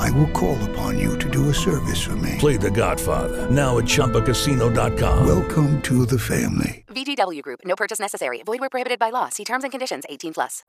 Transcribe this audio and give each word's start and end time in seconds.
I 0.00 0.10
will 0.12 0.30
call 0.32 0.56
upon 0.70 0.98
you 0.98 1.18
to 1.18 1.28
do 1.28 1.50
a 1.50 1.54
service 1.54 2.00
for 2.00 2.16
me. 2.16 2.36
Play 2.38 2.56
The 2.56 2.70
Godfather 2.70 3.50
now 3.50 3.78
at 3.78 3.84
ChumbaCasino.com. 3.84 5.26
Welcome 5.26 5.80
to 5.82 6.06
the 6.06 6.18
family. 6.18 6.84
VGW 6.88 7.42
Group. 7.42 7.60
No 7.64 7.76
purchase 7.76 8.00
necessary. 8.00 8.42
Void 8.44 8.60
where 8.60 8.70
prohibited 8.70 8.98
by 8.98 9.10
law. 9.10 9.28
See 9.28 9.44
terms 9.44 9.62
and 9.62 9.70
conditions. 9.70 10.04
18 10.08 10.32
plus. 10.32 10.64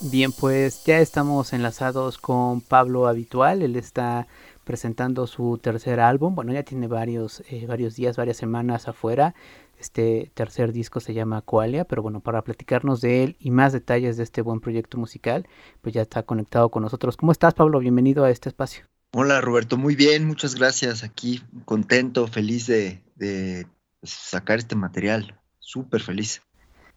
Bien, 0.00 0.30
pues 0.30 0.84
ya 0.84 0.98
estamos 0.98 1.52
enlazados 1.52 2.18
con 2.18 2.60
Pablo 2.60 3.06
Habitual. 3.06 3.62
Él 3.62 3.76
está 3.76 4.26
presentando 4.66 5.28
su 5.28 5.58
tercer 5.62 6.00
álbum. 6.00 6.34
Bueno, 6.34 6.52
ya 6.52 6.64
tiene 6.64 6.88
varios, 6.88 7.40
eh, 7.48 7.66
varios 7.68 7.94
días, 7.94 8.16
varias 8.16 8.36
semanas 8.36 8.88
afuera. 8.88 9.34
Este 9.78 10.32
tercer 10.34 10.72
disco 10.72 10.98
se 10.98 11.14
llama 11.14 11.40
Coalia, 11.40 11.84
pero 11.84 12.02
bueno, 12.02 12.18
para 12.20 12.42
platicarnos 12.42 13.00
de 13.00 13.22
él 13.22 13.36
y 13.38 13.52
más 13.52 13.72
detalles 13.72 14.16
de 14.16 14.24
este 14.24 14.42
buen 14.42 14.60
proyecto 14.60 14.98
musical, 14.98 15.46
pues 15.82 15.94
ya 15.94 16.02
está 16.02 16.24
conectado 16.24 16.68
con 16.70 16.82
nosotros. 16.82 17.16
¿Cómo 17.16 17.30
estás, 17.30 17.54
Pablo? 17.54 17.78
Bienvenido 17.78 18.24
a 18.24 18.30
este 18.30 18.48
espacio. 18.48 18.86
Hola, 19.12 19.40
Roberto. 19.40 19.76
Muy 19.76 19.94
bien, 19.94 20.26
muchas 20.26 20.56
gracias. 20.56 21.04
Aquí 21.04 21.42
contento, 21.64 22.26
feliz 22.26 22.66
de, 22.66 23.04
de 23.14 23.68
sacar 24.02 24.58
este 24.58 24.74
material. 24.74 25.40
Súper 25.60 26.02
feliz. 26.02 26.42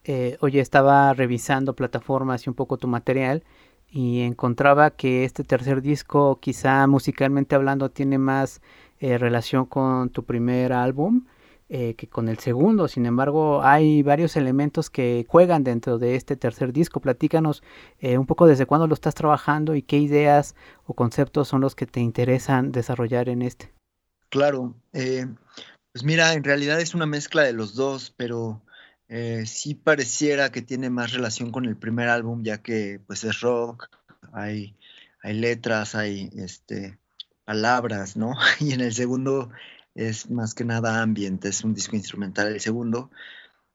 Eh, 0.05 0.37
oye, 0.41 0.59
estaba 0.59 1.13
revisando 1.13 1.75
plataformas 1.75 2.47
y 2.47 2.49
un 2.49 2.55
poco 2.55 2.77
tu 2.77 2.87
material 2.87 3.43
y 3.91 4.21
encontraba 4.21 4.91
que 4.91 5.25
este 5.25 5.43
tercer 5.43 5.81
disco, 5.81 6.39
quizá 6.39 6.85
musicalmente 6.87 7.55
hablando, 7.55 7.89
tiene 7.89 8.17
más 8.17 8.61
eh, 8.99 9.17
relación 9.17 9.65
con 9.65 10.09
tu 10.09 10.23
primer 10.25 10.73
álbum 10.73 11.25
eh, 11.69 11.95
que 11.95 12.07
con 12.07 12.29
el 12.29 12.37
segundo. 12.39 12.87
Sin 12.87 13.05
embargo, 13.05 13.63
hay 13.63 14.03
varios 14.03 14.35
elementos 14.35 14.89
que 14.89 15.25
juegan 15.27 15.63
dentro 15.63 15.97
de 15.97 16.15
este 16.15 16.35
tercer 16.35 16.71
disco. 16.73 16.99
Platícanos 16.99 17.63
eh, 17.99 18.17
un 18.17 18.25
poco 18.25 18.45
desde 18.45 18.65
cuándo 18.65 18.87
lo 18.87 18.93
estás 18.93 19.15
trabajando 19.15 19.75
y 19.75 19.81
qué 19.81 19.97
ideas 19.97 20.55
o 20.85 20.93
conceptos 20.93 21.47
son 21.47 21.61
los 21.61 21.75
que 21.75 21.85
te 21.85 21.99
interesan 21.99 22.71
desarrollar 22.71 23.29
en 23.29 23.41
este. 23.41 23.73
Claro, 24.29 24.75
pues 24.91 26.03
mira, 26.03 26.33
en 26.33 26.43
realidad 26.43 26.79
es 26.79 26.93
una 26.93 27.07
mezcla 27.07 27.41
de 27.41 27.53
los 27.53 27.73
dos, 27.73 28.13
pero 28.15 28.61
eh, 29.09 29.45
sí 29.47 29.73
pareciera 29.73 30.51
que 30.51 30.61
tiene 30.61 30.91
más 30.91 31.11
relación 31.11 31.51
con 31.51 31.65
el 31.65 31.75
primer 31.75 32.09
álbum, 32.09 32.43
ya 32.43 32.61
que 32.61 33.01
pues 33.07 33.23
es 33.23 33.41
rock, 33.41 33.89
hay, 34.31 34.75
hay 35.23 35.33
letras, 35.33 35.95
hay 35.95 36.29
este, 36.35 36.99
palabras, 37.43 38.15
¿no? 38.15 38.35
Y 38.59 38.73
en 38.73 38.81
el 38.81 38.93
segundo 38.93 39.49
es 39.95 40.29
más 40.29 40.53
que 40.53 40.63
nada 40.63 41.01
ambiente, 41.01 41.49
es 41.49 41.63
un 41.63 41.73
disco 41.73 41.95
instrumental 41.95 42.47
el 42.47 42.61
segundo. 42.61 43.09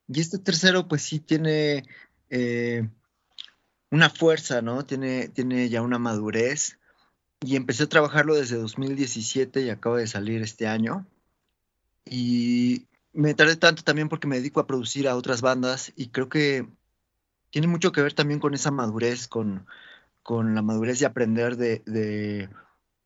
Y 0.06 0.21
este 0.21 0.39
tercero 0.39 0.87
pues 0.87 1.03
sí 1.03 1.19
tiene 1.19 1.84
eh, 2.31 2.89
una 3.91 4.11
fuerza, 4.11 4.62
¿no? 4.62 4.87
Tiene, 4.87 5.28
tiene 5.28 5.69
ya 5.69 5.83
una 5.83 5.99
madurez. 5.99 6.78
Y 7.41 7.56
empecé 7.56 7.83
a 7.84 7.89
trabajarlo 7.89 8.37
desde 8.37 8.56
2017 8.56 9.62
y 9.62 9.71
acaba 9.71 9.99
de 9.99 10.06
salir 10.06 10.43
este 10.43 10.69
año. 10.69 11.06
Y 12.06 12.87
me 13.15 13.35
tardé 13.35 13.57
tanto 13.57 13.83
también 13.83 14.09
porque 14.09 14.27
me 14.27 14.37
dedico 14.37 14.61
a 14.61 14.67
producir 14.67 15.09
a 15.09 15.17
otras 15.17 15.41
bandas 15.41 15.93
y 15.97 16.09
creo 16.09 16.29
que 16.29 16.69
tiene 17.51 17.69
mucho 17.69 17.93
que 17.93 18.03
ver 18.03 18.13
también 18.13 18.41
con 18.41 18.55
esa 18.55 18.71
madurez, 18.71 19.29
con, 19.29 19.67
con 20.23 20.55
la 20.55 20.63
madurez 20.63 20.99
de 20.99 21.07
aprender 21.07 21.57
de, 21.57 22.49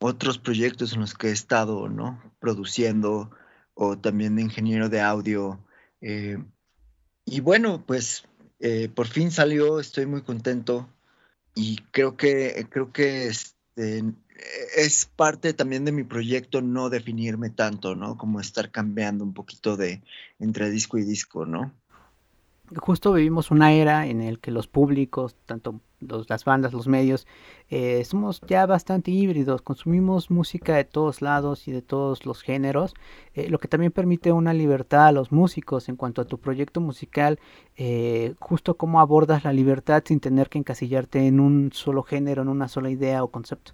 otros 0.00 0.38
proyectos 0.38 0.92
en 0.92 1.00
los 1.00 1.14
que 1.14 1.28
he 1.28 1.32
estado, 1.32 1.88
¿no? 1.88 2.22
Produciendo 2.38 3.30
o 3.74 3.98
también 3.98 4.36
de 4.36 4.42
ingeniero 4.42 4.88
de 4.88 5.00
audio. 5.00 5.58
Eh, 6.00 6.38
y 7.24 7.40
bueno, 7.40 7.84
pues 7.84 8.24
eh, 8.60 8.88
por 8.88 9.08
fin 9.08 9.32
salió, 9.32 9.80
estoy 9.80 10.06
muy 10.06 10.22
contento 10.22 10.88
y 11.54 11.78
creo 11.90 12.16
que, 12.16 12.66
creo 12.70 12.92
que 12.92 13.26
este, 13.26 14.04
es 14.76 15.06
parte 15.06 15.52
también 15.52 15.84
de 15.84 15.92
mi 15.92 16.04
proyecto 16.04 16.60
no 16.60 16.90
definirme 16.90 17.50
tanto, 17.50 17.94
¿no? 17.94 18.16
Como 18.16 18.40
estar 18.40 18.70
cambiando 18.70 19.24
un 19.24 19.34
poquito 19.34 19.76
de 19.76 20.02
entre 20.38 20.70
disco 20.70 20.98
y 20.98 21.04
disco, 21.04 21.46
¿no? 21.46 21.72
Justo 22.76 23.14
vivimos 23.14 23.50
una 23.50 23.72
era 23.72 24.06
en 24.06 24.20
el 24.20 24.40
que 24.40 24.50
los 24.50 24.66
públicos, 24.66 25.36
tanto 25.46 25.80
las 26.00 26.44
bandas, 26.44 26.72
los 26.72 26.86
medios, 26.86 27.26
eh, 27.70 28.04
somos 28.04 28.40
ya 28.46 28.66
bastante 28.66 29.10
híbridos, 29.10 29.62
consumimos 29.62 30.30
música 30.30 30.76
de 30.76 30.84
todos 30.84 31.22
lados 31.22 31.66
y 31.66 31.72
de 31.72 31.82
todos 31.82 32.26
los 32.26 32.42
géneros, 32.42 32.94
eh, 33.34 33.48
lo 33.48 33.58
que 33.58 33.68
también 33.68 33.90
permite 33.90 34.32
una 34.32 34.52
libertad 34.52 35.06
a 35.06 35.12
los 35.12 35.32
músicos 35.32 35.88
en 35.88 35.96
cuanto 35.96 36.20
a 36.20 36.26
tu 36.26 36.38
proyecto 36.38 36.80
musical, 36.80 37.40
eh, 37.76 38.34
justo 38.38 38.76
cómo 38.76 39.00
abordas 39.00 39.44
la 39.44 39.52
libertad 39.52 40.02
sin 40.06 40.20
tener 40.20 40.48
que 40.48 40.58
encasillarte 40.58 41.26
en 41.26 41.40
un 41.40 41.70
solo 41.72 42.02
género, 42.02 42.42
en 42.42 42.48
una 42.48 42.68
sola 42.68 42.90
idea 42.90 43.24
o 43.24 43.30
concepto. 43.30 43.72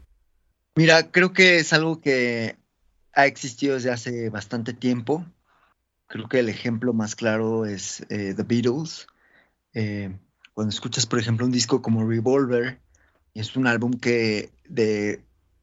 Mira, 0.76 1.10
creo 1.12 1.32
que 1.32 1.58
es 1.58 1.72
algo 1.72 2.00
que 2.00 2.56
ha 3.12 3.26
existido 3.26 3.74
desde 3.74 3.92
hace 3.92 4.28
bastante 4.28 4.72
tiempo. 4.72 5.24
Creo 6.08 6.28
que 6.28 6.40
el 6.40 6.48
ejemplo 6.48 6.92
más 6.92 7.14
claro 7.14 7.64
es 7.64 8.04
eh, 8.08 8.34
The 8.36 8.42
Beatles. 8.42 9.06
Eh, 9.72 10.18
cuando 10.52 10.70
escuchas, 10.70 11.06
por 11.06 11.20
ejemplo, 11.20 11.46
un 11.46 11.52
disco 11.52 11.80
como 11.80 12.08
Revolver, 12.08 12.80
es 13.34 13.54
un 13.54 13.68
álbum 13.68 13.92
que 13.92 14.50
de, 14.68 15.22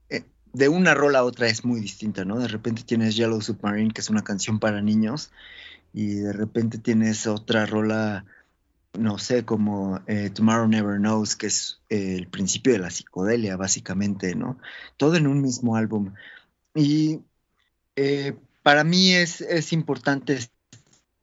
eh, 0.09 0.23
de 0.53 0.69
una 0.69 0.93
rola 0.93 1.19
a 1.19 1.23
otra 1.23 1.47
es 1.47 1.65
muy 1.65 1.81
distinta, 1.81 2.23
¿no? 2.23 2.39
De 2.39 2.47
repente 2.47 2.83
tienes 2.83 3.17
Yellow 3.17 3.41
Submarine, 3.41 3.91
que 3.91 3.99
es 3.99 4.09
una 4.09 4.23
canción 4.23 4.59
para 4.59 4.81
niños, 4.81 5.31
y 5.93 6.15
de 6.15 6.31
repente 6.31 6.77
tienes 6.77 7.27
otra 7.27 7.65
rola 7.65 8.25
no 8.93 9.17
sé, 9.17 9.45
como 9.45 10.01
eh, 10.07 10.29
Tomorrow 10.29 10.67
Never 10.67 10.97
Knows, 10.97 11.35
que 11.35 11.47
es 11.47 11.81
eh, 11.89 12.15
el 12.17 12.27
principio 12.27 12.73
de 12.73 12.79
la 12.79 12.89
psicodelia, 12.89 13.55
básicamente, 13.55 14.35
¿no? 14.35 14.57
Todo 14.97 15.15
en 15.15 15.27
un 15.27 15.41
mismo 15.41 15.75
álbum. 15.75 16.13
Y 16.75 17.21
eh, 17.95 18.35
para 18.63 18.83
mí 18.83 19.13
es, 19.13 19.41
es 19.41 19.73
importante 19.73 20.37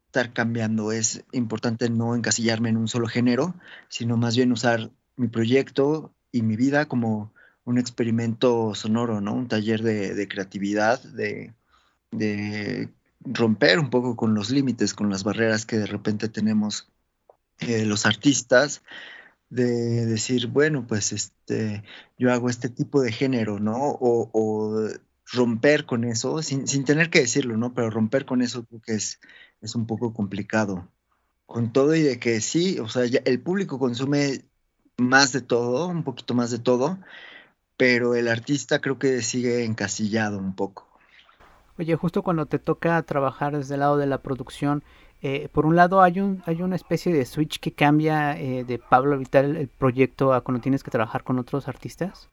estar 0.07 0.33
cambiando, 0.33 0.91
es 0.91 1.23
importante 1.31 1.89
no 1.89 2.15
encasillarme 2.15 2.69
en 2.69 2.77
un 2.77 2.87
solo 2.87 3.07
género, 3.07 3.55
sino 3.87 4.17
más 4.17 4.35
bien 4.35 4.51
usar 4.51 4.91
mi 5.15 5.27
proyecto 5.27 6.13
y 6.31 6.41
mi 6.41 6.55
vida 6.55 6.87
como 6.87 7.31
un 7.65 7.77
experimento 7.77 8.73
sonoro, 8.73 9.21
¿no? 9.21 9.33
Un 9.33 9.47
taller 9.47 9.83
de, 9.83 10.27
creatividad, 10.27 11.03
de, 11.03 11.53
de 12.11 12.89
romper 13.21 13.77
un 13.79 13.91
poco 13.91 14.15
con 14.15 14.33
los 14.33 14.49
límites, 14.49 14.95
con 14.95 15.11
las 15.11 15.23
barreras 15.23 15.67
que 15.67 15.77
de 15.77 15.85
repente 15.85 16.29
tenemos 16.29 16.89
eh, 17.59 17.85
los 17.85 18.05
artistas 18.05 18.81
de 19.49 20.05
decir, 20.05 20.47
bueno, 20.47 20.85
pues 20.87 21.11
este, 21.11 21.83
yo 22.17 22.31
hago 22.31 22.49
este 22.49 22.69
tipo 22.69 23.01
de 23.01 23.11
género, 23.11 23.59
¿no? 23.59 23.75
O, 23.77 24.87
romper 25.31 25.85
con 25.85 26.05
eso, 26.05 26.41
sin, 26.41 26.65
tener 26.85 27.11
que 27.11 27.19
decirlo, 27.19 27.55
¿no? 27.55 27.75
Pero 27.75 27.91
romper 27.91 28.25
con 28.25 28.41
eso 28.41 28.65
creo 28.65 28.81
que 28.81 28.93
es, 28.93 29.19
es 29.61 29.75
un 29.75 29.85
poco 29.85 30.11
complicado. 30.11 30.91
Con 31.45 31.71
todo 31.71 31.93
y 31.95 32.01
de 32.01 32.19
que 32.19 32.41
sí, 32.41 32.79
o 32.79 32.89
sea, 32.89 33.03
el 33.03 33.41
público 33.41 33.77
consume 33.77 34.45
más 34.97 35.31
de 35.31 35.41
todo, 35.41 35.87
un 35.87 36.03
poquito 36.03 36.33
más 36.33 36.49
de 36.49 36.59
todo, 36.59 36.99
pero 37.77 38.15
el 38.15 38.27
artista 38.27 38.81
creo 38.81 38.97
que 38.99 39.21
sigue 39.21 39.63
encasillado 39.65 40.39
un 40.39 40.55
poco. 40.55 40.88
Oye, 41.79 41.95
justo 41.95 42.23
cuando 42.23 42.45
te 42.45 42.59
toca 42.59 43.01
trabajar 43.03 43.57
desde 43.57 43.75
el 43.75 43.79
lado 43.79 43.97
de 43.97 44.05
la 44.05 44.21
producción, 44.21 44.83
eh, 45.21 45.47
por 45.51 45.65
un 45.65 45.77
lado 45.77 46.01
hay 46.01 46.19
un 46.19 46.43
hay 46.45 46.61
una 46.61 46.75
especie 46.75 47.13
de 47.13 47.25
switch 47.25 47.59
que 47.59 47.71
cambia 47.71 48.37
eh, 48.37 48.65
de 48.65 48.79
Pablo 48.79 49.17
Vital 49.17 49.55
el, 49.55 49.69
proyecto 49.69 50.33
a 50.33 50.41
cuando 50.41 50.61
tienes 50.61 50.83
que 50.83 50.91
trabajar 50.91 51.23
con 51.23 51.39
otros 51.39 51.69
artistas. 51.69 52.29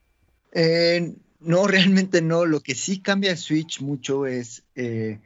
Eh, 0.50 1.14
no, 1.38 1.66
realmente 1.68 2.22
no. 2.22 2.44
Lo 2.44 2.60
que 2.60 2.74
sí 2.74 2.98
cambia 3.00 3.30
el 3.30 3.38
Switch 3.38 3.80
mucho 3.80 4.26
es 4.26 4.64
eh, 4.74 5.20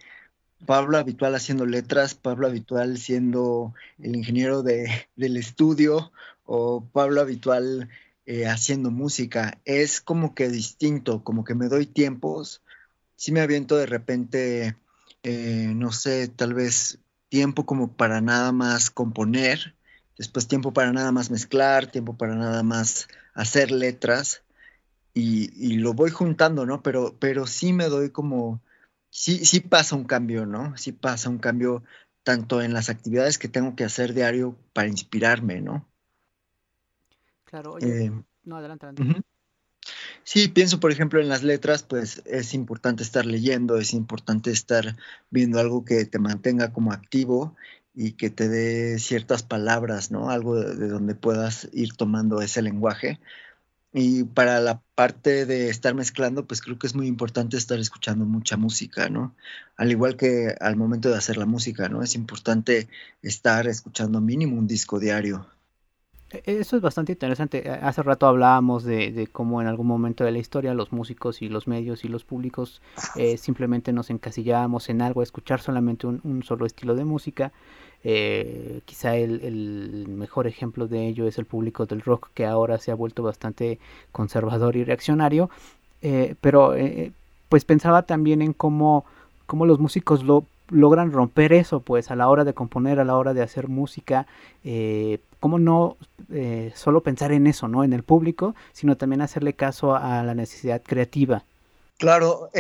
Pablo 0.66 0.98
Habitual 0.98 1.34
haciendo 1.34 1.64
letras, 1.64 2.14
Pablo 2.14 2.46
Habitual 2.46 2.98
siendo 2.98 3.74
el 3.98 4.16
ingeniero 4.16 4.62
de, 4.62 5.08
del 5.16 5.38
estudio 5.38 6.12
o 6.44 6.84
Pablo 6.92 7.22
Habitual 7.22 7.88
eh, 8.26 8.46
haciendo 8.46 8.90
música. 8.90 9.58
Es 9.64 10.00
como 10.00 10.34
que 10.34 10.48
distinto, 10.48 11.24
como 11.24 11.44
que 11.44 11.54
me 11.54 11.68
doy 11.68 11.86
tiempos. 11.86 12.62
Sí 13.20 13.32
me 13.32 13.42
aviento 13.42 13.76
de 13.76 13.84
repente, 13.84 14.78
eh, 15.22 15.72
no 15.76 15.92
sé, 15.92 16.28
tal 16.28 16.54
vez 16.54 17.00
tiempo 17.28 17.66
como 17.66 17.92
para 17.92 18.22
nada 18.22 18.50
más 18.50 18.90
componer, 18.90 19.76
después 20.16 20.48
tiempo 20.48 20.72
para 20.72 20.90
nada 20.90 21.12
más 21.12 21.30
mezclar, 21.30 21.90
tiempo 21.90 22.16
para 22.16 22.34
nada 22.34 22.62
más 22.62 23.08
hacer 23.34 23.72
letras 23.72 24.42
y, 25.12 25.76
lo 25.76 25.92
voy 25.92 26.10
juntando, 26.10 26.64
¿no? 26.64 26.82
Pero, 26.82 27.14
pero 27.18 27.46
sí 27.46 27.74
me 27.74 27.90
doy 27.90 28.08
como, 28.08 28.62
sí, 29.10 29.44
sí 29.44 29.60
pasa 29.60 29.96
un 29.96 30.04
cambio, 30.04 30.46
¿no? 30.46 30.74
Sí 30.78 30.92
pasa 30.92 31.28
un 31.28 31.40
cambio 31.40 31.84
tanto 32.22 32.62
en 32.62 32.72
las 32.72 32.88
actividades 32.88 33.36
que 33.36 33.48
tengo 33.48 33.76
que 33.76 33.84
hacer 33.84 34.14
diario 34.14 34.56
para 34.72 34.88
inspirarme, 34.88 35.60
¿no? 35.60 35.86
Claro, 37.44 37.74
oye, 37.74 38.06
eh, 38.06 38.12
no, 38.44 38.56
adelante, 38.56 38.86
adelante. 38.86 39.22
Sí, 40.32 40.46
pienso, 40.46 40.78
por 40.78 40.92
ejemplo, 40.92 41.20
en 41.20 41.28
las 41.28 41.42
letras, 41.42 41.82
pues 41.82 42.22
es 42.24 42.54
importante 42.54 43.02
estar 43.02 43.26
leyendo, 43.26 43.78
es 43.78 43.92
importante 43.94 44.52
estar 44.52 44.96
viendo 45.28 45.58
algo 45.58 45.84
que 45.84 46.04
te 46.04 46.20
mantenga 46.20 46.72
como 46.72 46.92
activo 46.92 47.56
y 47.94 48.12
que 48.12 48.30
te 48.30 48.48
dé 48.48 49.00
ciertas 49.00 49.42
palabras, 49.42 50.12
¿no? 50.12 50.30
Algo 50.30 50.54
de 50.54 50.86
donde 50.86 51.16
puedas 51.16 51.68
ir 51.72 51.96
tomando 51.96 52.42
ese 52.42 52.62
lenguaje 52.62 53.18
y 53.92 54.24
para 54.24 54.60
la 54.60 54.82
parte 54.94 55.46
de 55.46 55.70
estar 55.70 55.94
mezclando, 55.94 56.46
pues 56.46 56.60
creo 56.62 56.78
que 56.78 56.86
es 56.86 56.94
muy 56.94 57.08
importante 57.08 57.56
estar 57.56 57.80
escuchando 57.80 58.24
mucha 58.24 58.56
música, 58.56 59.08
¿no? 59.10 59.34
Al 59.76 59.90
igual 59.90 60.16
que 60.16 60.54
al 60.60 60.76
momento 60.76 61.10
de 61.10 61.16
hacer 61.18 61.38
la 61.38 61.46
música, 61.46 61.88
¿no? 61.88 62.02
Es 62.04 62.14
importante 62.14 62.88
estar 63.22 63.66
escuchando 63.66 64.20
mínimo 64.20 64.56
un 64.58 64.68
disco 64.68 65.00
diario. 65.00 65.48
E, 66.30 66.42
eso 66.44 66.76
es 66.76 66.82
bastante 66.82 67.12
interesante. 67.12 67.68
Hace 67.68 68.02
rato 68.02 68.26
hablábamos 68.26 68.84
de, 68.84 69.28
cómo 69.32 69.60
en 69.60 69.68
algún 69.68 69.86
momento 69.86 70.24
de 70.24 70.32
la 70.32 70.38
historia 70.38 70.74
los 70.74 70.92
músicos 70.92 71.42
y 71.42 71.48
los 71.48 71.66
medios 71.66 72.04
y 72.04 72.08
los 72.08 72.24
públicos 72.24 72.80
eh, 73.16 73.36
simplemente 73.36 73.92
nos 73.92 74.10
encasillábamos 74.10 74.88
en 74.88 75.02
algo, 75.02 75.20
a 75.20 75.24
escuchar 75.24 75.60
solamente 75.60 76.06
un, 76.06 76.42
solo 76.42 76.66
estilo 76.66 76.94
de 76.94 77.04
música 77.04 77.52
eh, 78.02 78.80
quizá 78.86 79.14
el, 79.16 80.06
mejor 80.08 80.46
ejemplo 80.46 80.86
de 80.86 81.06
ello 81.06 81.26
es 81.26 81.38
el 81.38 81.44
público 81.44 81.84
del 81.84 82.00
rock 82.00 82.30
que 82.32 82.46
ahora 82.46 82.78
se 82.78 82.90
ha 82.90 82.94
vuelto 82.94 83.22
bastante 83.22 83.78
conservador 84.12 84.76
y 84.76 84.84
reaccionario. 84.84 85.50
Eh, 86.02 86.34
pero 86.40 86.74
eh, 86.74 87.12
pues 87.48 87.64
pensaba 87.64 88.02
también 88.02 88.42
en 88.42 88.52
cómo, 88.54 89.04
cómo 89.46 89.66
los 89.66 89.78
músicos 89.78 90.24
lo, 90.24 90.44
logran 90.70 91.12
romper 91.12 91.52
eso, 91.52 91.80
pues 91.80 92.10
a 92.10 92.16
la 92.16 92.28
hora 92.28 92.44
de 92.44 92.54
componer, 92.54 93.00
a 93.00 93.04
la 93.04 93.16
hora 93.16 93.34
de 93.34 93.42
hacer 93.42 93.68
música, 93.68 94.26
eh, 94.64 95.20
cómo 95.38 95.58
no 95.58 95.96
solo 96.74 97.02
pensar 97.02 97.32
en 97.32 97.46
eso, 97.46 97.66
¿no? 97.66 97.82
En 97.82 97.92
el 97.92 98.04
público, 98.04 98.54
sino 98.72 98.96
también 98.96 99.20
hacerle 99.20 99.54
caso 99.54 99.96
a 99.96 100.22
la 100.22 100.34
necesidad 100.34 100.80
creativa. 100.82 101.44
Claro, 101.98 102.50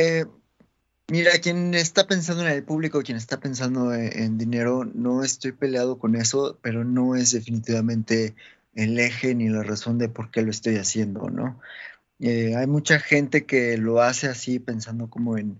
Mira, 1.10 1.32
quien 1.42 1.74
está 1.74 2.06
pensando 2.06 2.46
en 2.46 2.52
el 2.52 2.62
público, 2.62 3.02
quien 3.02 3.18
está 3.18 3.40
pensando 3.40 3.92
e-, 3.92 4.22
en, 4.22 4.38
dinero, 4.38 4.84
no 4.84 5.24
estoy 5.24 5.50
peleado 5.50 5.98
con 5.98 6.14
eso, 6.14 6.56
pero 6.62 6.84
no 6.84 7.16
es 7.16 7.32
definitivamente 7.32 8.36
el 8.74 8.96
eje 8.98 9.34
ni 9.34 9.48
la 9.48 9.64
razón 9.64 9.98
de 9.98 10.08
por 10.08 10.30
qué 10.30 10.42
lo 10.42 10.52
estoy 10.52 10.76
haciendo, 10.76 11.28
¿no? 11.28 11.60
Eh, 12.20 12.54
hay 12.54 12.68
mucha 12.68 13.00
gente 13.00 13.44
que 13.44 13.76
lo 13.76 14.00
hace 14.00 14.28
así 14.28 14.60
pensando 14.60 15.10
como 15.10 15.36
en, 15.36 15.58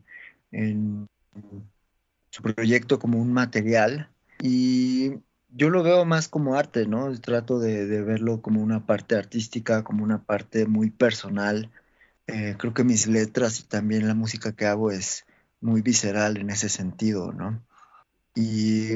su 2.30 2.42
proyecto 2.42 2.98
como 2.98 3.18
un 3.18 3.32
material 3.32 4.10
y 4.40 5.14
yo 5.50 5.68
lo 5.70 5.82
veo 5.82 6.04
más 6.04 6.28
como 6.28 6.54
arte, 6.54 6.86
¿no? 6.86 7.12
Trato 7.20 7.58
de, 7.58 8.02
verlo 8.02 8.40
como 8.40 8.62
una 8.62 8.86
parte 8.86 9.16
artística, 9.16 9.82
como 9.84 10.04
una 10.04 10.22
parte 10.22 10.66
muy 10.66 10.90
personal. 10.90 11.70
Eh, 12.28 12.54
creo 12.58 12.72
que 12.72 12.84
mis 12.84 13.06
letras 13.08 13.60
y 13.60 13.64
también 13.64 14.06
la 14.06 14.14
música 14.14 14.52
que 14.52 14.66
hago 14.66 14.92
es, 14.92 15.24
muy 15.60 15.82
visceral 15.82 16.36
en 16.38 16.50
ese 16.50 16.68
sentido, 16.68 17.32
¿no? 17.32 17.62
Y 18.34 18.94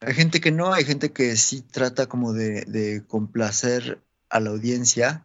hay 0.00 0.14
gente 0.14 0.40
que 0.40 0.52
no, 0.52 0.72
hay 0.72 0.84
gente 0.84 1.12
que 1.12 1.36
sí 1.36 1.62
trata 1.62 2.06
como 2.06 2.32
de, 2.32 3.02
complacer 3.08 4.02
a 4.28 4.40
la 4.40 4.50
audiencia 4.50 5.24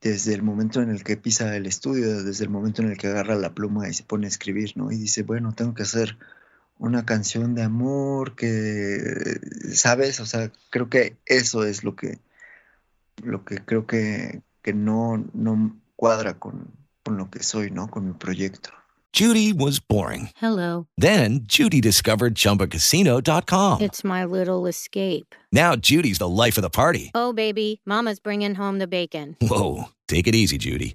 desde 0.00 0.34
el 0.34 0.42
momento 0.42 0.80
en 0.80 0.90
el 0.90 1.02
que 1.04 1.16
pisa 1.16 1.56
el 1.56 1.66
estudio, 1.66 2.22
desde 2.22 2.44
el 2.44 2.50
momento 2.50 2.82
en 2.82 2.90
el 2.90 2.96
que 2.96 3.08
agarra 3.08 3.34
la 3.34 3.54
pluma 3.54 3.88
y 3.88 3.94
se 3.94 4.04
pone 4.04 4.26
a 4.26 4.28
escribir, 4.28 4.76
¿no? 4.76 4.92
Y 4.92 4.96
dice, 4.96 5.22
bueno, 5.22 5.52
tengo 5.52 5.74
que 5.74 5.82
hacer 5.82 6.18
una 6.78 7.04
canción 7.04 7.54
de 7.54 7.62
amor 7.62 8.34
que, 8.34 8.98
¿sabes? 9.72 10.20
O 10.20 10.26
sea, 10.26 10.50
creo 10.70 10.88
que 10.88 11.16
eso 11.26 11.64
es 11.64 11.84
lo 11.84 11.96
que, 11.96 12.18
lo 13.22 13.44
que 13.44 13.58
creo 13.64 13.86
que, 13.86 14.42
que 14.62 14.72
no, 14.72 15.24
no 15.34 15.76
cuadra 15.96 16.38
con, 16.38 16.70
con 17.04 17.16
lo 17.16 17.30
que 17.30 17.42
soy, 17.42 17.70
¿no? 17.70 17.88
Con 17.88 18.06
mi 18.06 18.12
proyecto. 18.14 18.70
Judy 19.12 19.52
was 19.52 19.80
boring. 19.80 20.28
Hello. 20.36 20.86
Then 20.96 21.40
Judy 21.44 21.80
discovered 21.80 22.34
ChumbaCasino.com. 22.34 23.80
It's 23.80 24.04
my 24.04 24.24
little 24.24 24.66
escape. 24.66 25.34
Now 25.50 25.74
Judy's 25.76 26.18
the 26.18 26.28
life 26.28 26.58
of 26.58 26.62
the 26.62 26.70
party. 26.70 27.10
Oh, 27.14 27.32
baby, 27.32 27.80
Mama's 27.86 28.20
bringing 28.20 28.54
home 28.54 28.78
the 28.78 28.86
bacon. 28.86 29.36
Whoa, 29.40 29.88
take 30.06 30.28
it 30.28 30.34
easy, 30.34 30.58
Judy. 30.58 30.94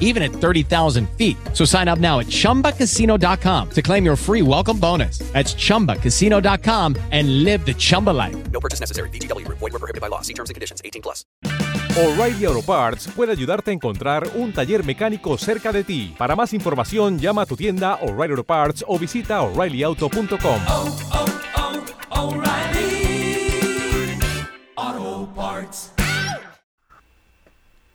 even 0.00 0.22
at 0.24 0.32
30,000 0.32 1.08
feet. 1.10 1.36
So 1.52 1.64
sign 1.64 1.86
up 1.86 2.00
now 2.00 2.18
at 2.18 2.26
ChumbaCasino.com 2.26 3.70
to 3.70 3.82
claim 3.82 4.04
your 4.04 4.16
free 4.16 4.42
welcome 4.42 4.80
bonus. 4.80 5.18
That's 5.32 5.54
ChumbaCasino.com 5.54 6.96
and 7.12 7.44
live 7.44 7.64
the 7.64 7.74
Chumba 7.74 8.10
life. 8.10 8.36
No 8.50 8.58
purchase 8.58 8.80
necessary. 8.80 9.10
BGW. 9.10 9.46
Void 9.48 9.60
were 9.60 9.78
prohibited 9.78 10.00
by 10.00 10.08
law. 10.08 10.22
See 10.22 10.34
terms 10.34 10.50
and 10.50 10.54
conditions. 10.54 10.80
18 10.84 11.02
plus. 11.02 11.24
O'Reilly 11.98 12.44
Auto 12.44 12.60
Parts 12.60 13.08
puede 13.08 13.32
ayudarte 13.32 13.70
a 13.70 13.74
encontrar 13.74 14.28
un 14.34 14.52
taller 14.52 14.84
mecánico 14.84 15.38
cerca 15.38 15.72
de 15.72 15.82
ti. 15.82 16.14
Para 16.18 16.36
más 16.36 16.52
información, 16.52 17.18
llama 17.18 17.42
a 17.42 17.46
tu 17.46 17.56
tienda 17.56 17.94
O'Reilly 18.02 18.32
Auto 18.32 18.44
Parts 18.44 18.84
o 18.86 18.98
visita 18.98 19.40
O'ReillyAuto.com. 19.40 20.60
Oh, 20.68 20.68
oh, 20.68 20.98
oh, 21.14 21.35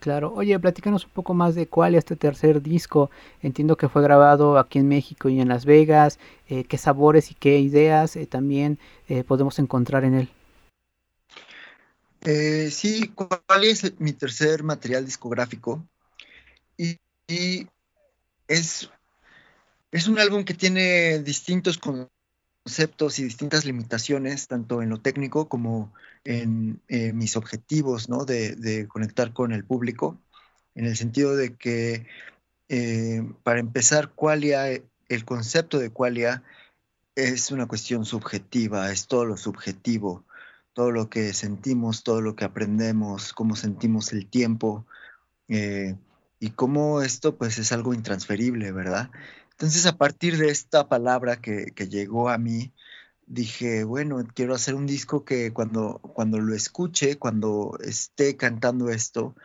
Claro, 0.01 0.33
oye, 0.33 0.59
platícanos 0.59 1.05
un 1.05 1.11
poco 1.11 1.35
más 1.35 1.53
de 1.53 1.67
cuál 1.67 1.93
es 1.93 1.99
este 1.99 2.15
tercer 2.15 2.63
disco. 2.63 3.11
Entiendo 3.43 3.77
que 3.77 3.87
fue 3.87 4.01
grabado 4.01 4.57
aquí 4.57 4.79
en 4.79 4.87
México 4.87 5.29
y 5.29 5.39
en 5.39 5.47
Las 5.47 5.63
Vegas. 5.63 6.17
Eh, 6.49 6.63
¿Qué 6.63 6.79
sabores 6.79 7.29
y 7.29 7.35
qué 7.35 7.59
ideas 7.59 8.15
eh, 8.15 8.25
también 8.25 8.79
eh, 9.09 9.23
podemos 9.23 9.59
encontrar 9.59 10.03
en 10.03 10.15
él? 10.15 10.29
sí, 12.71 13.13
cuál 13.13 13.63
es 13.63 13.99
mi 13.99 14.13
tercer 14.13 14.63
material 14.63 15.05
discográfico. 15.05 15.87
Y, 16.77 16.97
es, 18.47 18.89
es 19.91 20.07
un 20.07 20.17
álbum 20.17 20.45
que 20.45 20.55
tiene 20.55 21.19
distintos 21.19 21.77
conceptos 21.77 22.20
y 22.65 23.23
distintas 23.23 23.65
limitaciones, 23.65 24.47
tanto 24.47 24.81
en 24.81 24.89
lo 24.89 24.99
técnico 24.99 25.47
como 25.49 25.93
en 26.23 26.81
eh, 26.87 27.13
mis 27.13 27.35
objetivos, 27.35 28.09
¿no? 28.09 28.25
De, 28.25 28.87
conectar 28.87 29.33
con 29.33 29.51
el 29.51 29.65
público, 29.65 30.19
en 30.75 30.85
el 30.85 30.95
sentido 30.95 31.35
de 31.35 31.55
que, 31.55 32.05
eh, 32.69 33.23
para 33.43 33.59
empezar, 33.59 34.11
Qualia, 34.11 34.67
el 35.09 35.25
concepto 35.25 35.79
de 35.79 35.89
Qualia 35.89 36.43
es 37.15 37.51
una 37.51 37.67
cuestión 37.67 38.05
subjetiva, 38.05 38.91
es 38.91 39.07
todo 39.07 39.25
lo 39.25 39.37
subjetivo, 39.37 40.23
todo 40.73 40.91
lo 40.91 41.09
que 41.09 41.33
sentimos, 41.33 42.03
todo 42.03 42.21
lo 42.21 42.35
que 42.35 42.45
aprendemos, 42.45 43.33
cómo 43.33 43.55
sentimos 43.55 44.13
el 44.13 44.27
tiempo, 44.27 44.85
eh, 45.49 45.95
y 46.39 46.49
cómo 46.51 47.01
esto 47.03 47.37
pues 47.37 47.59
es 47.59 47.71
algo 47.71 47.93
intransferible, 47.93 48.71
¿verdad? 48.71 49.11
Entonces, 49.61 49.85
a 49.85 49.95
partir 49.95 50.39
de 50.39 50.49
esta 50.49 50.89
palabra 50.89 51.39
que, 51.39 51.71
llegó 51.87 52.29
a 52.29 52.39
mí, 52.39 52.73
dije, 53.27 53.83
bueno, 53.83 54.25
quiero 54.33 54.55
hacer 54.55 54.73
un 54.73 54.87
disco 54.87 55.23
que 55.23 55.53
cuando, 55.53 55.99
cuando 55.99 56.39
lo 56.39 56.55
escuche, 56.55 57.19
cuando 57.19 57.77
esté 57.83 58.37
cantando 58.37 58.89
esto, 58.89 59.35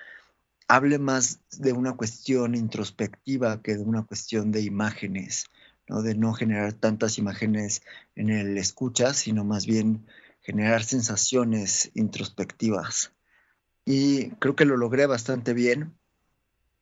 hable 0.68 0.98
más 0.98 1.40
de 1.58 1.74
una 1.74 1.96
cuestión 1.98 2.54
introspectiva 2.54 3.60
que 3.60 3.76
de 3.76 3.82
una 3.82 4.04
cuestión 4.06 4.52
de 4.52 4.62
imágenes, 4.62 5.44
¿no? 5.86 6.00
de 6.00 6.14
no 6.14 6.32
generar 6.32 6.72
tantas 6.72 7.18
imágenes 7.18 7.82
en 8.14 8.30
el 8.30 8.56
escucha, 8.56 9.12
sino 9.12 9.44
más 9.44 9.66
bien 9.66 10.06
generar 10.40 10.82
sensaciones 10.82 11.90
introspectivas. 11.92 13.12
Y 13.84 14.30
creo 14.36 14.56
que 14.56 14.64
lo 14.64 14.78
logré 14.78 15.04
bastante 15.04 15.52
bien. 15.52 15.92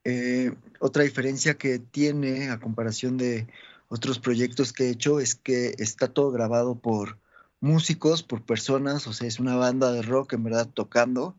Eh, 0.04 0.54
otra 0.80 1.02
diferencia 1.02 1.54
que 1.54 1.78
tiene 1.78 2.50
a 2.50 2.60
comparación 2.60 3.16
de 3.16 3.48
otros 3.88 4.18
proyectos 4.18 4.72
que 4.72 4.84
he 4.84 4.90
hecho 4.90 5.20
es 5.20 5.34
que 5.34 5.74
está 5.78 6.08
todo 6.08 6.30
grabado 6.30 6.78
por 6.78 7.18
músicos, 7.60 8.22
por 8.22 8.42
personas, 8.44 9.06
o 9.06 9.12
sea, 9.12 9.26
es 9.26 9.40
una 9.40 9.56
banda 9.56 9.92
de 9.92 10.02
rock 10.02 10.34
en 10.34 10.44
verdad 10.44 10.68
tocando, 10.68 11.36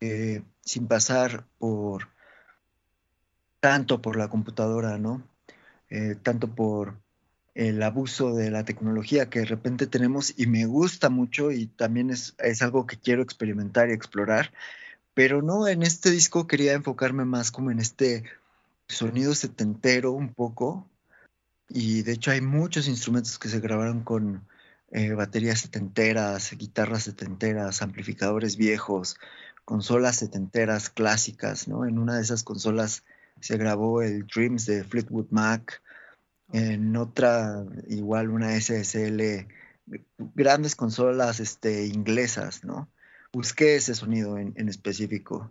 eh, 0.00 0.42
sin 0.60 0.86
pasar 0.86 1.46
por 1.58 2.08
tanto 3.60 4.02
por 4.02 4.16
la 4.16 4.28
computadora, 4.28 4.98
¿no? 4.98 5.26
Eh, 5.88 6.16
tanto 6.22 6.54
por 6.54 7.00
el 7.54 7.82
abuso 7.82 8.34
de 8.34 8.50
la 8.50 8.64
tecnología 8.64 9.30
que 9.30 9.40
de 9.40 9.44
repente 9.46 9.86
tenemos 9.86 10.34
y 10.36 10.46
me 10.46 10.66
gusta 10.66 11.08
mucho 11.08 11.50
y 11.52 11.66
también 11.66 12.10
es, 12.10 12.34
es 12.38 12.60
algo 12.60 12.86
que 12.86 12.98
quiero 12.98 13.22
experimentar 13.22 13.88
y 13.88 13.94
explorar, 13.94 14.52
pero 15.16 15.40
no, 15.40 15.66
en 15.66 15.82
este 15.82 16.10
disco 16.10 16.46
quería 16.46 16.74
enfocarme 16.74 17.24
más 17.24 17.50
como 17.50 17.70
en 17.70 17.78
este 17.78 18.24
sonido 18.86 19.34
setentero 19.34 20.12
un 20.12 20.34
poco, 20.34 20.86
y 21.70 22.02
de 22.02 22.12
hecho 22.12 22.32
hay 22.32 22.42
muchos 22.42 22.86
instrumentos 22.86 23.38
que 23.38 23.48
se 23.48 23.60
grabaron 23.60 24.02
con 24.02 24.46
eh, 24.90 25.14
baterías 25.14 25.60
setenteras, 25.60 26.52
guitarras 26.52 27.04
setenteras, 27.04 27.80
amplificadores 27.80 28.58
viejos, 28.58 29.16
consolas 29.64 30.16
setenteras 30.16 30.90
clásicas, 30.90 31.66
¿no? 31.66 31.86
En 31.86 31.98
una 31.98 32.16
de 32.16 32.22
esas 32.22 32.42
consolas 32.42 33.02
se 33.40 33.56
grabó 33.56 34.02
el 34.02 34.26
Dreams 34.26 34.66
de 34.66 34.84
Fleetwood 34.84 35.28
Mac, 35.30 35.82
en 36.52 36.94
otra 36.94 37.64
igual 37.88 38.28
una 38.28 38.60
SSL, 38.60 39.48
grandes 40.34 40.76
consolas 40.76 41.40
este, 41.40 41.86
inglesas, 41.86 42.64
¿no? 42.64 42.90
Busqué 43.32 43.76
ese 43.76 43.94
sonido 43.94 44.38
en, 44.38 44.68
específico. 44.68 45.50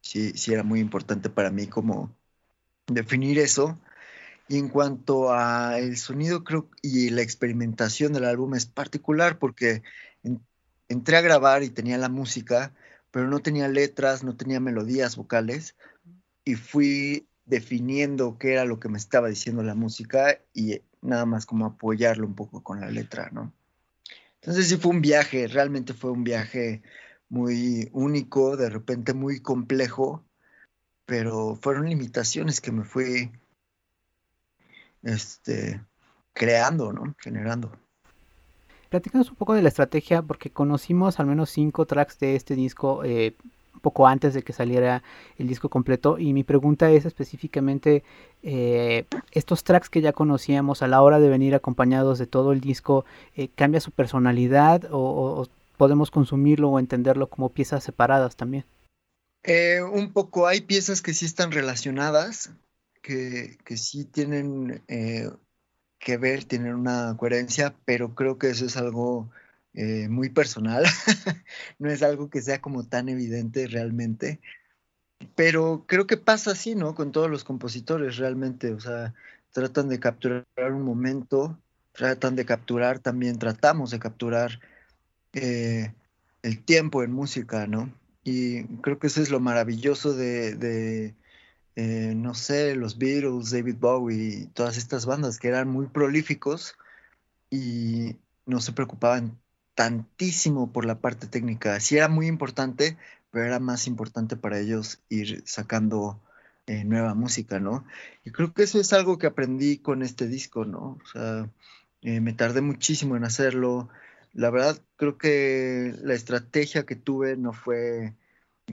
Sí, 0.00 0.32
sí 0.32 0.52
era 0.52 0.62
muy 0.62 0.80
importante 0.80 1.30
para 1.30 1.50
mí 1.50 1.66
como 1.66 2.14
definir 2.86 3.38
eso 3.38 3.78
y 4.48 4.58
en 4.58 4.68
cuanto 4.68 5.32
a 5.32 5.78
el 5.78 5.96
sonido 5.96 6.44
creo 6.44 6.68
y 6.82 7.10
la 7.10 7.22
experimentación 7.22 8.12
del 8.12 8.24
álbum 8.24 8.54
es 8.54 8.66
particular 8.66 9.38
porque 9.38 9.82
entré 10.88 11.16
a 11.16 11.22
grabar 11.22 11.62
y 11.62 11.70
tenía 11.70 11.96
la 11.96 12.10
música, 12.10 12.74
pero 13.10 13.28
no 13.28 13.40
tenía 13.40 13.68
letras, 13.68 14.22
no 14.22 14.36
tenía 14.36 14.60
melodías 14.60 15.16
vocales 15.16 15.76
y 16.44 16.56
fui 16.56 17.26
definiendo 17.46 18.38
qué 18.38 18.52
era 18.52 18.64
lo 18.64 18.80
que 18.80 18.88
me 18.88 18.98
estaba 18.98 19.28
diciendo 19.28 19.62
la 19.62 19.74
música 19.74 20.38
y 20.52 20.80
nada 21.00 21.26
más 21.26 21.46
como 21.46 21.66
apoyarlo 21.66 22.26
un 22.26 22.34
poco 22.34 22.62
con 22.62 22.80
la 22.80 22.90
letra, 22.90 23.30
¿no? 23.32 23.52
Entonces 24.44 24.68
sí 24.68 24.76
fue 24.76 24.90
un 24.90 25.00
viaje, 25.00 25.48
realmente 25.48 25.94
fue 25.94 26.10
un 26.10 26.22
viaje 26.22 26.82
muy 27.30 27.88
único, 27.92 28.58
de 28.58 28.68
repente 28.68 29.14
muy 29.14 29.40
complejo, 29.40 30.22
pero 31.06 31.56
fueron 31.56 31.88
limitaciones 31.88 32.60
que 32.60 32.70
me 32.70 32.84
fui 32.84 33.32
este, 35.02 35.82
creando, 36.34 36.92
¿no? 36.92 37.14
Generando. 37.18 37.72
Platícanos 38.90 39.30
un 39.30 39.36
poco 39.36 39.54
de 39.54 39.62
la 39.62 39.70
estrategia, 39.70 40.20
porque 40.20 40.50
conocimos 40.50 41.18
al 41.18 41.26
menos 41.26 41.48
cinco 41.48 41.86
tracks 41.86 42.18
de 42.18 42.36
este 42.36 42.54
disco 42.54 43.02
eh, 43.02 43.34
poco 43.80 44.06
antes 44.06 44.34
de 44.34 44.42
que 44.42 44.52
saliera 44.52 45.02
el 45.38 45.48
disco 45.48 45.68
completo. 45.68 46.18
Y 46.18 46.32
mi 46.32 46.44
pregunta 46.44 46.90
es 46.90 47.04
específicamente, 47.04 48.02
eh, 48.42 49.06
estos 49.32 49.64
tracks 49.64 49.90
que 49.90 50.00
ya 50.00 50.12
conocíamos 50.12 50.82
a 50.82 50.88
la 50.88 51.02
hora 51.02 51.20
de 51.20 51.28
venir 51.28 51.54
acompañados 51.54 52.18
de 52.18 52.26
todo 52.26 52.52
el 52.52 52.60
disco, 52.60 53.04
eh, 53.36 53.48
¿cambia 53.54 53.80
su 53.80 53.90
personalidad 53.90 54.88
o, 54.90 55.46
podemos 55.76 56.10
consumirlo 56.10 56.70
o 56.70 56.78
entenderlo 56.78 57.28
como 57.28 57.48
piezas 57.48 57.82
separadas 57.82 58.36
también? 58.36 58.64
un 59.92 60.12
poco, 60.14 60.46
hay 60.46 60.62
piezas 60.62 61.02
que 61.02 61.12
sí 61.12 61.26
están 61.26 61.52
relacionadas, 61.52 62.50
que, 63.04 63.76
sí 63.76 64.04
tienen 64.04 64.82
eh, 64.88 65.30
que 65.98 66.16
ver, 66.16 66.44
tienen 66.44 66.74
una 66.74 67.14
coherencia, 67.16 67.74
pero 67.84 68.14
creo 68.14 68.38
que 68.38 68.48
eso 68.50 68.64
es 68.64 68.76
algo 68.76 69.28
eh, 69.74 70.08
muy 70.08 70.30
personal, 70.30 70.84
no 71.78 71.90
es 71.90 72.02
algo 72.02 72.30
que 72.30 72.42
sea 72.42 72.60
como 72.60 72.84
tan 72.84 73.08
evidente 73.08 73.66
realmente, 73.66 74.40
pero 75.34 75.84
creo 75.86 76.06
que 76.06 76.16
pasa 76.16 76.52
así, 76.52 76.74
¿no? 76.74 76.94
Con 76.94 77.12
todos 77.12 77.30
los 77.30 77.44
compositores 77.44 78.16
realmente, 78.16 78.72
o 78.72 78.80
sea, 78.80 79.14
tratan 79.52 79.88
de 79.88 80.00
capturar 80.00 80.72
un 80.72 80.82
momento, 80.82 81.58
tratan 81.92 82.36
de 82.36 82.44
capturar 82.44 82.98
también, 82.98 83.38
tratamos 83.38 83.90
de 83.90 83.98
capturar 83.98 84.60
eh, 85.32 85.92
el 86.42 86.64
tiempo 86.64 87.02
en 87.02 87.12
música, 87.12 87.66
¿no? 87.66 87.92
Y 88.24 88.64
creo 88.78 88.98
que 88.98 89.08
eso 89.08 89.20
es 89.22 89.30
lo 89.30 89.40
maravilloso 89.40 90.14
de 90.14 91.14
eh, 91.76 92.14
no 92.14 92.34
sé, 92.34 92.76
los 92.76 92.98
Beatles, 92.98 93.50
David 93.50 93.76
Bowie, 93.80 94.48
todas 94.54 94.76
estas 94.76 95.06
bandas 95.06 95.38
que 95.38 95.48
eran 95.48 95.68
muy 95.68 95.86
prolíficos 95.86 96.76
y 97.50 98.16
no 98.46 98.60
se 98.60 98.72
preocupaban 98.72 99.40
tantísimo 99.74 100.72
por 100.72 100.84
la 100.84 101.00
parte 101.00 101.26
técnica. 101.26 101.80
Sí 101.80 101.96
era 101.96 102.08
muy 102.08 102.26
importante, 102.26 102.96
pero 103.30 103.46
era 103.46 103.58
más 103.60 103.86
importante 103.86 104.36
para 104.36 104.58
ellos 104.58 105.00
ir 105.08 105.42
sacando 105.46 106.20
eh, 106.66 106.84
nueva 106.84 107.14
música, 107.14 107.60
¿no? 107.60 107.84
Y 108.24 108.30
creo 108.30 108.54
que 108.54 108.62
eso 108.62 108.80
es 108.80 108.92
algo 108.92 109.18
que 109.18 109.26
aprendí 109.26 109.78
con 109.78 110.02
este 110.02 110.26
disco, 110.26 110.64
¿no? 110.64 110.98
O 111.02 111.06
sea, 111.12 111.50
eh, 112.02 112.20
me 112.20 112.32
tardé 112.32 112.60
muchísimo 112.60 113.16
en 113.16 113.24
hacerlo. 113.24 113.88
La 114.32 114.50
verdad, 114.50 114.80
creo 114.96 115.18
que 115.18 115.94
la 116.02 116.14
estrategia 116.14 116.86
que 116.86 116.96
tuve 116.96 117.36
no 117.36 117.52
fue, 117.52 118.14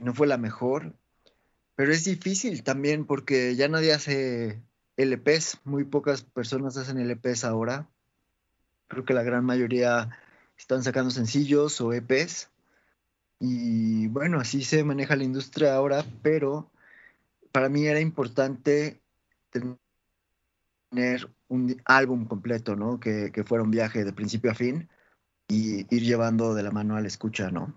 no 0.00 0.14
fue 0.14 0.26
la 0.26 0.38
mejor. 0.38 0.94
Pero 1.74 1.92
es 1.92 2.04
difícil 2.04 2.62
también 2.62 3.06
porque 3.06 3.56
ya 3.56 3.68
nadie 3.68 3.92
hace 3.92 4.62
LPs, 4.96 5.60
muy 5.64 5.84
pocas 5.84 6.22
personas 6.22 6.76
hacen 6.76 6.98
LPs 6.98 7.44
ahora. 7.44 7.88
Creo 8.88 9.04
que 9.04 9.14
la 9.14 9.22
gran 9.22 9.44
mayoría 9.44 10.10
están 10.62 10.82
sacando 10.84 11.10
sencillos 11.10 11.80
o 11.80 11.92
EPs. 11.92 12.48
Y 13.40 14.06
bueno, 14.08 14.38
así 14.38 14.62
se 14.62 14.84
maneja 14.84 15.16
la 15.16 15.24
industria 15.24 15.74
ahora, 15.74 16.04
pero 16.22 16.70
para 17.50 17.68
mí 17.68 17.86
era 17.86 18.00
importante 18.00 19.00
tener 19.50 21.28
un 21.48 21.82
álbum 21.84 22.26
completo, 22.26 22.76
¿no? 22.76 23.00
Que, 23.00 23.32
que 23.32 23.42
fuera 23.42 23.64
un 23.64 23.72
viaje 23.72 24.04
de 24.04 24.12
principio 24.12 24.52
a 24.52 24.54
fin 24.54 24.88
y 25.48 25.80
ir 25.94 26.02
llevando 26.02 26.54
de 26.54 26.62
la 26.62 26.70
mano 26.70 26.96
a 26.96 27.00
la 27.00 27.08
escucha, 27.08 27.50
¿no? 27.50 27.74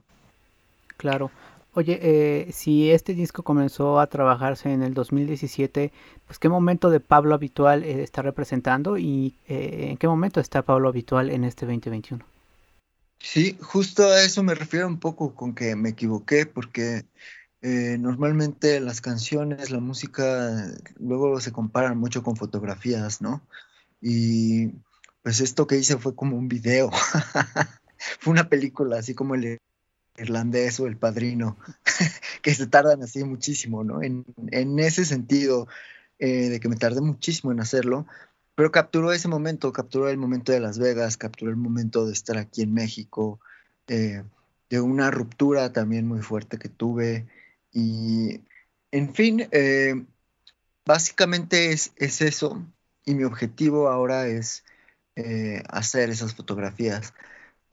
Claro. 0.97 1.31
Oye, 1.73 1.99
eh, 2.01 2.51
si 2.53 2.91
este 2.91 3.13
disco 3.15 3.43
comenzó 3.43 3.99
a 3.99 4.07
trabajarse 4.07 4.71
en 4.71 4.83
el 4.83 4.93
2017, 4.93 5.91
pues 6.25 6.39
qué 6.39 6.47
momento 6.47 6.89
de 6.89 7.01
Pablo 7.01 7.35
Habitual 7.35 7.83
eh, 7.83 8.03
está 8.03 8.21
representando 8.21 8.97
y 8.97 9.35
eh, 9.47 9.87
en 9.89 9.97
qué 9.97 10.07
momento 10.07 10.39
está 10.39 10.61
Pablo 10.61 10.87
Habitual 10.87 11.31
en 11.31 11.43
este 11.43 11.65
2021. 11.65 12.34
Sí, 13.19 13.57
justo 13.61 14.07
a 14.07 14.21
eso 14.21 14.43
me 14.43 14.55
refiero 14.55 14.87
un 14.87 14.99
poco 14.99 15.35
con 15.35 15.55
que 15.55 15.75
me 15.75 15.89
equivoqué 15.89 16.45
porque 16.45 17.05
normalmente 17.61 18.79
las 18.79 19.01
canciones, 19.01 19.71
la 19.71 19.79
música, 19.79 20.71
luego 20.99 21.39
se 21.41 21.51
comparan 21.51 21.97
mucho 21.97 22.21
con 22.21 22.35
fotografías, 22.35 23.21
¿no? 23.21 23.41
Y 24.01 24.67
pues 25.23 25.39
esto 25.39 25.65
que 25.65 25.77
hice 25.77 25.97
fue 25.97 26.15
como 26.15 26.37
un 26.37 26.47
video, 26.47 26.91
fue 28.19 28.31
una 28.31 28.47
película, 28.47 28.99
así 28.99 29.15
como 29.15 29.33
el 29.33 29.57
irlandés 30.17 30.79
o 30.79 30.85
el 30.85 30.97
padrino, 30.97 31.57
que 32.43 32.53
se 32.53 32.67
tardan 32.67 33.01
así 33.01 33.23
muchísimo, 33.23 33.83
¿no? 33.83 34.03
En, 34.03 34.23
ese 34.79 35.03
sentido, 35.03 35.67
eh, 36.19 36.49
de 36.49 36.59
que 36.59 36.69
me 36.69 36.75
tardé 36.75 37.01
muchísimo 37.01 37.51
en 37.51 37.59
hacerlo, 37.59 38.05
pero 38.55 38.71
capturó 38.71 39.11
ese 39.13 39.27
momento, 39.27 39.71
capturó 39.73 40.09
el 40.09 40.17
momento 40.17 40.51
de 40.51 40.59
Las 40.59 40.79
Vegas, 40.79 41.17
capturó 41.17 41.51
el 41.51 41.57
momento 41.57 42.05
de 42.05 42.13
estar 42.13 42.37
aquí 42.37 42.61
en 42.63 42.73
México, 42.73 43.39
eh, 43.87 44.23
de 44.69 44.81
una 44.81 45.11
ruptura 45.11 45.73
también 45.73 46.07
muy 46.07 46.21
fuerte 46.21 46.57
que 46.57 46.69
tuve, 46.69 47.27
y 47.71 48.41
en 48.91 49.13
fin, 49.13 49.47
eh, 49.51 50.05
básicamente 50.85 51.71
es, 51.71 51.93
es, 51.97 52.21
eso, 52.21 52.65
y 53.05 53.15
mi 53.15 53.23
objetivo 53.25 53.89
ahora 53.89 54.27
es 54.27 54.63
hacer 55.69 56.09
esas 56.09 56.35
fotografías. 56.35 57.13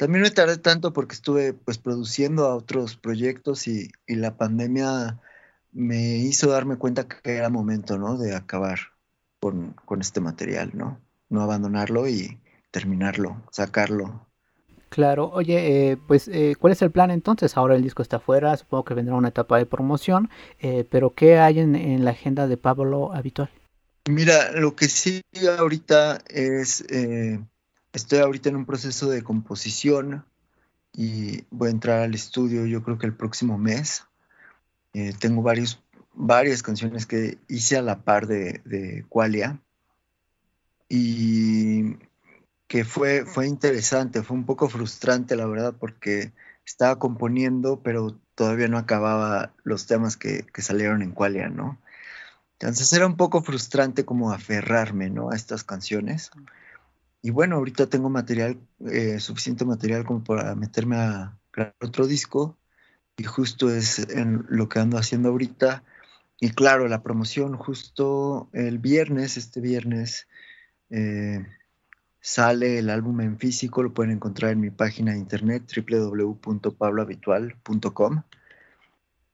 También 0.02 0.22
me 0.22 0.30
tardé 0.32 0.56
tanto 0.58 0.92
porque 0.92 1.14
estuve 1.14 1.52
pues 1.54 1.78
produciendo 1.78 2.46
a 2.46 2.56
otros 2.56 2.96
proyectos 2.96 3.68
y, 3.68 3.88
la 4.08 4.36
pandemia 4.36 5.20
me 5.70 6.16
hizo 6.16 6.50
darme 6.50 6.76
cuenta 6.76 7.06
que 7.06 7.36
era 7.36 7.50
momento, 7.50 7.98
¿no? 7.98 8.18
De 8.18 8.34
acabar 8.34 8.80
con, 9.42 10.00
este 10.00 10.20
material, 10.20 10.70
¿no? 10.74 11.00
No 11.28 11.42
abandonarlo 11.42 12.08
y 12.08 12.38
terminarlo, 12.70 13.42
sacarlo 13.50 14.26
Claro, 14.88 15.30
oye, 15.30 15.90
eh, 15.90 15.96
pues, 15.96 16.28
eh, 16.28 16.54
¿cuál 16.58 16.74
es 16.74 16.82
el 16.82 16.90
plan 16.90 17.10
entonces? 17.10 17.56
Ahora 17.56 17.74
el 17.76 17.82
disco 17.82 18.02
está 18.02 18.18
afuera, 18.18 18.54
supongo 18.58 18.84
que 18.84 18.92
vendrá 18.92 19.14
una 19.14 19.28
etapa 19.28 19.56
de 19.56 19.64
promoción, 19.64 20.28
eh, 20.60 20.86
pero 20.90 21.14
¿qué 21.14 21.38
hay 21.38 21.60
en, 21.60 22.04
la 22.04 22.10
agenda 22.10 22.46
de 22.46 22.58
Pablo 22.58 23.10
habitual? 23.14 23.48
Mira, 24.06 24.52
lo 24.52 24.76
que 24.76 24.88
sí 24.88 25.22
ahorita 25.58 26.22
es, 26.28 26.84
estoy 27.92 28.18
ahorita 28.18 28.50
en 28.50 28.56
un 28.56 28.66
proceso 28.66 29.08
de 29.08 29.22
composición 29.22 30.26
y 30.92 31.44
voy 31.50 31.68
a 31.68 31.70
entrar 31.70 32.00
al 32.00 32.14
estudio 32.14 32.66
yo 32.66 32.82
creo 32.82 32.98
que 32.98 33.06
el 33.06 33.14
próximo 33.14 33.56
mes. 33.56 34.04
tengo 35.20 35.40
varios, 35.40 35.82
varias 36.14 36.62
canciones 36.62 37.06
que 37.06 37.38
hice 37.48 37.76
a 37.76 37.82
la 37.82 38.02
par 38.02 38.26
de, 38.26 38.60
de 38.64 39.04
Qualia 39.08 39.60
y 40.88 41.96
que 42.66 42.84
fue, 42.84 43.26
fue 43.26 43.46
interesante, 43.46 44.22
fue 44.22 44.36
un 44.36 44.46
poco 44.46 44.68
frustrante, 44.68 45.36
la 45.36 45.46
verdad, 45.46 45.74
porque 45.78 46.32
estaba 46.64 46.98
componiendo, 46.98 47.82
pero 47.82 48.18
todavía 48.34 48.68
no 48.68 48.78
acababa 48.78 49.52
los 49.64 49.86
temas 49.86 50.16
que, 50.16 50.46
salieron 50.58 51.02
en 51.02 51.12
Qualia, 51.12 51.48
¿no? 51.48 51.78
Entonces 52.58 52.92
era 52.92 53.06
un 53.06 53.16
poco 53.16 53.42
frustrante 53.42 54.04
como 54.04 54.32
aferrarme, 54.32 55.10
¿no? 55.10 55.30
A 55.30 55.36
estas 55.36 55.64
canciones. 55.64 56.30
Y 57.20 57.30
bueno, 57.30 57.56
ahorita 57.56 57.88
tengo 57.88 58.08
material, 58.08 58.58
eh, 58.86 59.18
suficiente 59.20 59.64
material 59.64 60.04
como 60.04 60.22
para 60.24 60.54
meterme 60.54 60.96
a 60.96 61.38
grabar 61.52 61.74
otro 61.80 62.06
disco. 62.06 62.56
Y 63.16 63.24
justo 63.24 63.70
es 63.70 63.98
en 63.98 64.46
lo 64.48 64.68
que 64.68 64.78
ando 64.78 64.96
haciendo 64.96 65.30
ahorita. 65.30 65.82
Y 66.42 66.50
claro, 66.50 66.88
la 66.88 67.02
promoción 67.02 67.56
justo 67.56 68.48
el 68.52 68.78
viernes, 68.78 69.36
este 69.36 69.60
viernes, 69.60 70.26
eh, 70.90 71.46
Sale 72.24 72.78
el 72.78 72.88
álbum 72.88 73.20
en 73.20 73.36
físico, 73.36 73.82
lo 73.82 73.92
pueden 73.92 74.12
encontrar 74.12 74.52
en 74.52 74.60
mi 74.60 74.70
página 74.70 75.10
de 75.10 75.18
internet 75.18 75.64
www.pablohabitual.com 75.76 78.22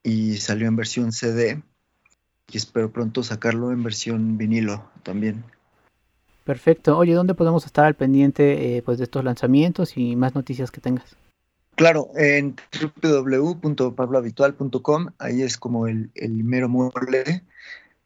y 0.03 0.39
salió 0.39 0.69
en 0.69 0.77
versión 0.77 1.13
CD 1.13 1.63
y 2.51 2.57
espero 2.57 2.91
pronto 2.91 3.23
sacarlo 3.23 3.73
en 3.73 3.83
versión 3.83 4.39
vinilo 4.39 4.91
también. 5.03 5.45
Perfecto. 6.45 6.97
Oye, 6.97 7.13
¿dónde 7.13 7.35
podemos 7.35 7.67
estar 7.67 7.85
al 7.85 7.95
pendiente 7.95 8.79
eh, 8.79 8.83
pues 8.83 8.97
de 8.97 9.05
estos 9.05 9.23
lanzamientos 9.23 9.99
y 9.99 10.17
más 10.17 10.35
noticias 10.35 10.71
que 10.71 10.81
tengas? 10.81 11.15
Claro, 11.79 12.11
en 12.17 12.57
www.pablohabitual.com, 13.01 15.07
ahí 15.21 15.43
es 15.43 15.57
como 15.57 15.87
el, 15.87 16.11
mero 16.17 16.69
mueble 16.69 17.45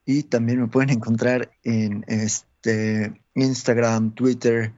y 0.04 0.24
también 0.24 0.60
me 0.60 0.68
pueden 0.68 0.90
encontrar 0.90 1.50
en 1.64 2.04
este, 2.06 3.18
Instagram, 3.34 4.10
Twitter, 4.10 4.72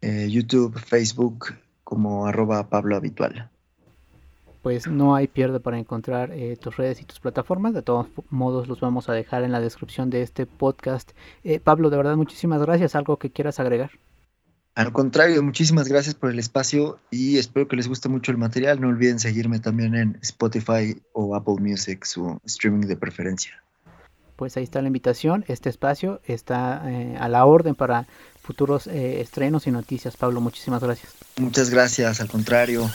eh, 0.00 0.26
YouTube, 0.28 0.76
Facebook 0.80 1.54
como 1.84 2.26
arroba 2.26 2.68
Pablo 2.68 2.96
Habitual. 2.96 3.48
Pues 4.62 4.88
no 4.88 5.14
hay 5.14 5.28
pierde 5.28 5.60
para 5.60 5.78
encontrar 5.78 6.32
eh, 6.32 6.56
tus 6.56 6.76
redes 6.76 7.00
y 7.00 7.04
tus 7.04 7.20
plataformas. 7.20 7.72
De 7.72 7.82
todos 7.82 8.08
modos 8.30 8.66
los 8.66 8.80
vamos 8.80 9.08
a 9.08 9.12
dejar 9.12 9.44
en 9.44 9.52
la 9.52 9.60
descripción 9.60 10.10
de 10.10 10.22
este 10.22 10.46
podcast. 10.46 11.12
Eh, 11.44 11.60
Pablo, 11.60 11.88
de 11.88 11.98
verdad 11.98 12.16
muchísimas 12.16 12.60
gracias. 12.60 12.96
¿Algo 12.96 13.16
que 13.16 13.30
quieras 13.30 13.60
agregar? 13.60 13.92
Al 14.80 14.92
contrario, 14.92 15.42
muchísimas 15.42 15.88
gracias 15.88 16.14
por 16.14 16.30
el 16.30 16.38
espacio 16.38 16.98
y 17.10 17.38
espero 17.38 17.68
que 17.68 17.76
les 17.76 17.88
guste 17.88 18.08
mucho 18.08 18.32
el 18.32 18.38
material. 18.38 18.80
No 18.80 18.88
olviden 18.88 19.20
seguirme 19.20 19.58
también 19.58 19.94
en 19.94 20.18
Spotify 20.22 21.00
o 21.12 21.34
Apple 21.34 21.56
Music, 21.60 22.04
su 22.04 22.40
streaming 22.44 22.86
de 22.86 22.96
preferencia 22.96 23.62
pues 24.40 24.56
ahí 24.56 24.64
está 24.64 24.80
la 24.80 24.86
invitación. 24.86 25.44
Este 25.48 25.68
espacio 25.68 26.22
está 26.24 26.82
eh, 26.86 27.14
a 27.20 27.28
la 27.28 27.44
orden 27.44 27.74
para 27.74 28.06
futuros 28.42 28.86
eh, 28.86 29.20
estrenos 29.20 29.66
y 29.66 29.70
noticias. 29.70 30.16
Pablo, 30.16 30.40
muchísimas 30.40 30.82
gracias. 30.82 31.12
Muchas 31.36 31.68
gracias, 31.68 32.22
al 32.22 32.28
contrario. 32.28 32.90